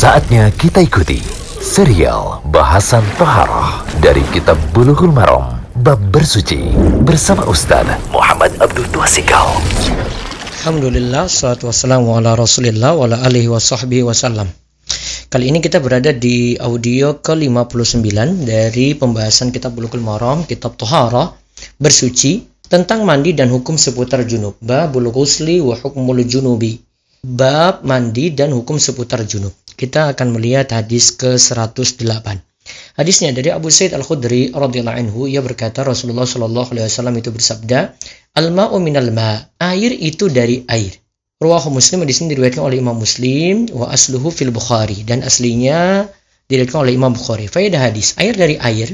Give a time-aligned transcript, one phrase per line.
[0.00, 1.20] Saatnya kita ikuti
[1.60, 6.72] serial bahasan Toharoh dari Kitab Bulughul Maram Bab Bersuci
[7.04, 9.60] bersama Ustaz Muhammad Abdul Tuasikal.
[10.64, 14.48] Alhamdulillah, salatu wassalamu ala rasulillah wa ala alihi wa sahbihi wasallam.
[15.28, 21.36] Kali ini kita berada di audio ke-59 dari pembahasan kitab Bulughul Maram, kitab Toharoh,
[21.76, 24.56] bersuci, tentang mandi dan hukum seputar junub.
[24.64, 26.80] Babul ghusli wa hukmul junubi.
[27.20, 29.52] Bab mandi dan hukum seputar junub.
[29.80, 32.28] Kita akan melihat hadis ke-108.
[33.00, 37.96] Hadisnya dari Abu Said Al-Khudri radhiyallahu anhu ia berkata Rasulullah shallallahu alaihi wasallam itu bersabda,
[38.36, 41.00] "Al-ma'u minal ma." Air itu dari air.
[41.40, 46.04] Ruwahu Muslim di sini diriwayatkan oleh Imam Muslim wa asluhu fil Bukhari dan aslinya
[46.52, 47.48] diriwayatkan oleh Imam Bukhari.
[47.48, 48.92] Faedah hadis, air dari air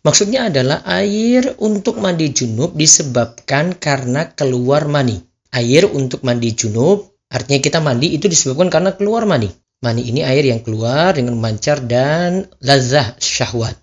[0.00, 5.20] maksudnya adalah air untuk mandi junub disebabkan karena keluar mani.
[5.52, 9.52] Air untuk mandi junub artinya kita mandi itu disebabkan karena keluar mani.
[9.84, 13.76] Mani ini air yang keluar dengan memancar dan lazah syahwat.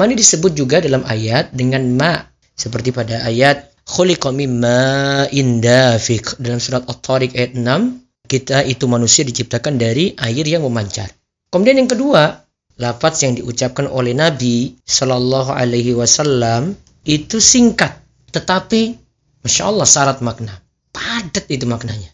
[0.00, 2.24] Mani disebut juga dalam ayat dengan ma
[2.56, 9.76] seperti pada ayat khuliqa mimma indafik dalam surat At-Tariq ayat 6 kita itu manusia diciptakan
[9.76, 11.08] dari air yang memancar.
[11.48, 12.44] Kemudian yang kedua,
[12.80, 18.00] lafaz yang diucapkan oleh Nabi Shallallahu alaihi wasallam itu singkat
[18.32, 18.96] tetapi
[19.44, 20.52] Masya Allah syarat makna.
[20.92, 22.10] Padat itu maknanya.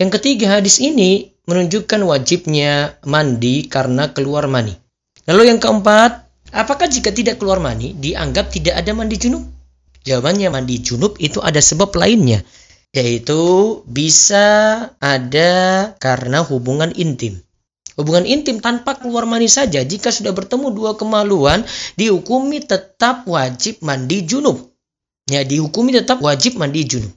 [0.00, 4.72] Yang ketiga, hadis ini menunjukkan wajibnya mandi karena keluar mani.
[5.28, 9.44] Lalu yang keempat, apakah jika tidak keluar mani dianggap tidak ada mandi junub?
[10.04, 12.44] Jawabannya mandi junub itu ada sebab lainnya,
[12.92, 14.44] yaitu bisa
[15.00, 15.52] ada
[15.96, 17.40] karena hubungan intim.
[17.94, 21.62] Hubungan intim tanpa keluar mani saja jika sudah bertemu dua kemaluan
[21.94, 24.60] dihukumi tetap wajib mandi junub.
[25.24, 27.14] Ya, dihukumi tetap wajib mandi junub.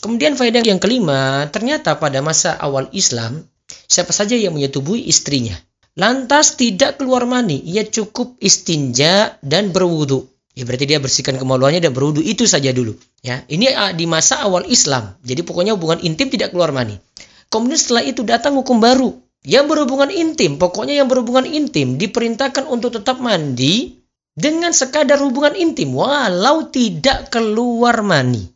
[0.00, 3.46] Kemudian faedah yang kelima, ternyata pada masa awal Islam,
[3.92, 5.52] siapa saja yang menyetubui istrinya,
[6.00, 10.24] lantas tidak keluar mani, ia cukup istinja dan berwudu.
[10.52, 12.96] Ya berarti dia bersihkan kemaluannya dan berwudu itu saja dulu.
[13.24, 15.16] Ya, ini ah, di masa awal Islam.
[15.24, 17.00] Jadi pokoknya hubungan intim tidak keluar mani.
[17.48, 19.16] Kemudian setelah itu datang hukum baru.
[19.42, 24.00] Yang berhubungan intim, pokoknya yang berhubungan intim diperintahkan untuk tetap mandi
[24.32, 28.48] dengan sekadar hubungan intim walau tidak keluar mani.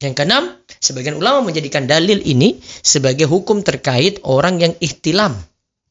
[0.00, 5.36] Yang keenam, sebagian ulama menjadikan dalil ini sebagai hukum terkait orang yang ihtilam.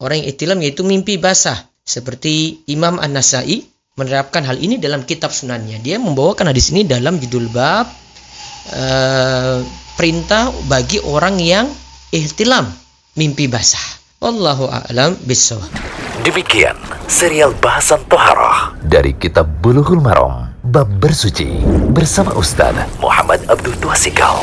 [0.02, 1.70] Orang yang ihtilam yaitu mimpi basah.
[1.86, 3.62] Seperti Imam An-Nasai
[3.94, 5.78] menerapkan hal ini dalam kitab sunannya.
[5.78, 7.86] Dia membawakan hadis ini dalam judul bab
[8.74, 9.62] uh,
[9.94, 11.70] perintah bagi orang yang
[12.10, 12.66] ihtilam
[13.14, 13.82] mimpi basah.
[14.18, 15.70] Wallahu a'lam bishawab.
[16.26, 16.74] Demikian
[17.06, 22.70] serial bahasan Toharoh dari Kitab Bulughul Maram Bab Bersuci bersama Ustaz
[23.02, 24.38] Muhammad Abdul Tuasikal.